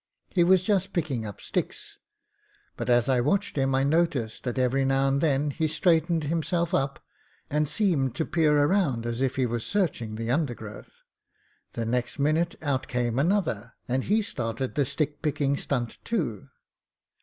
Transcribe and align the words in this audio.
He 0.31 0.43
was 0.43 0.63
just 0.63 0.93
picking 0.93 1.27
up 1.27 1.39
sticks, 1.39 1.99
but 2.75 2.89
as 2.89 3.07
I 3.07 3.21
watched 3.21 3.55
him 3.55 3.75
I 3.75 3.83
noticed 3.83 4.43
that 4.45 4.57
every 4.57 4.83
now 4.83 5.07
and 5.07 5.21
then 5.21 5.51
he 5.51 5.67
straightened 5.67 6.23
himself 6.23 6.73
up, 6.73 7.03
and 7.51 7.69
seemed 7.69 8.15
to 8.15 8.25
peer 8.25 8.57
around 8.57 9.05
as 9.05 9.21
if 9.21 9.35
he 9.35 9.45
was 9.45 9.63
searching 9.63 10.15
the 10.15 10.31
undergrowth. 10.31 11.03
The 11.73 11.85
next 11.85 12.17
minute 12.17 12.55
out 12.63 12.87
came 12.87 13.17
another^ 13.17 13.73
and 13.87 14.05
he 14.05 14.23
started 14.23 14.73
the 14.73 14.85
stick 14.85 15.21
picking 15.21 15.55
stunt 15.55 15.99
too.'' 16.03 16.47